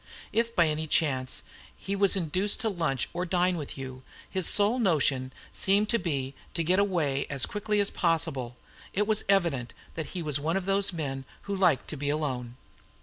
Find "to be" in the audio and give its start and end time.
5.89-6.33, 11.85-12.09